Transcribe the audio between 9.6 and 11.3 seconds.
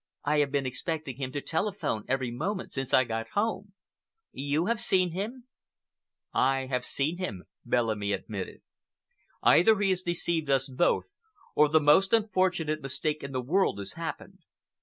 he has deceived us both,